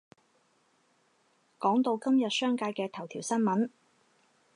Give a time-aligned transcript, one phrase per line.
[1.59, 3.69] 講到今日商界嘅頭條新聞